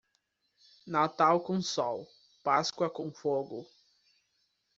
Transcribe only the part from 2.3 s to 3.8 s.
Páscoa com fogo.